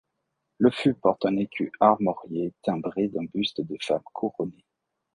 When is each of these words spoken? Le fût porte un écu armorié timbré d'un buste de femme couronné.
Le 0.57 0.71
fût 0.71 0.95
porte 0.95 1.27
un 1.27 1.37
écu 1.37 1.71
armorié 1.79 2.55
timbré 2.63 3.09
d'un 3.09 3.25
buste 3.35 3.61
de 3.61 3.77
femme 3.79 4.01
couronné. 4.15 4.65